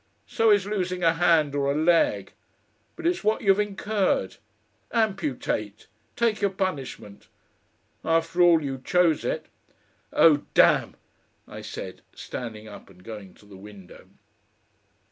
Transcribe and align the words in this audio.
So 0.25 0.49
is 0.49 0.65
losing 0.65 1.03
a 1.03 1.13
hand 1.13 1.53
or 1.53 1.71
a 1.71 1.75
leg. 1.75 2.31
But 2.95 3.05
it's 3.05 3.23
what 3.23 3.41
you've 3.43 3.59
incurred. 3.59 4.37
Amputate. 4.91 5.85
Take 6.15 6.41
your 6.41 6.49
punishment 6.49 7.27
After 8.03 8.41
all, 8.41 8.63
you 8.63 8.81
chose 8.83 9.23
it." 9.23 9.45
"Oh, 10.11 10.37
damn!" 10.55 10.95
I 11.47 11.61
said, 11.61 12.01
standing 12.15 12.67
up 12.67 12.89
and 12.89 13.03
going 13.03 13.35
to 13.35 13.45
the 13.45 13.57
window. 13.57 14.07